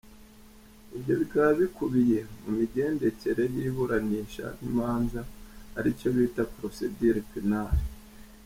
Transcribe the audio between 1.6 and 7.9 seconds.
bikubiye mu migendekere y’iburanisha n’imanza aricyo bita procédure pénal.